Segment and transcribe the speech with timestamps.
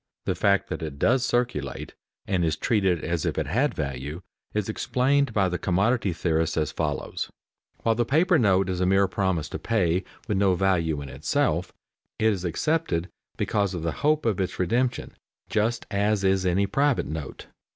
[0.25, 1.93] The fact that it does circulate,
[2.25, 6.71] and is treated as if it had value, is explained by the commodity theorists as
[6.71, 7.29] follows:
[7.83, 11.71] While the paper note is a mere promise to pay, with no value in itself,
[12.17, 15.15] it is accepted because of the hope of its redemption,
[15.51, 17.45] just as is any private note.